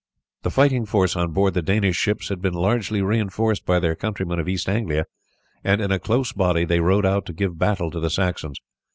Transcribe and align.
The 0.41 0.49
fighting 0.49 0.87
force 0.87 1.15
on 1.15 1.29
board 1.29 1.53
the 1.53 1.61
Danish 1.61 1.95
ships 1.95 2.29
had 2.29 2.41
been 2.41 2.55
largely 2.55 3.03
reinforced 3.03 3.67
by 3.67 3.79
their 3.79 3.93
countrymen 3.95 4.39
of 4.39 4.49
East 4.49 4.67
Anglia, 4.67 5.05
and 5.63 5.79
in 5.79 5.91
a 5.91 5.99
close 5.99 6.33
body 6.33 6.65
they 6.65 6.79
rowed 6.79 7.05
out 7.05 7.27
to 7.27 7.33
give 7.33 7.59
battle 7.59 7.91
to 7.91 7.99
the 7.99 8.09
Saxons. 8.09 8.59